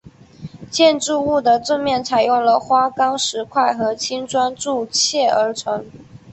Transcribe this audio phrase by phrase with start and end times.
[0.71, 5.85] 建筑物的正面采用了花岗石块和青砖筑砌而成。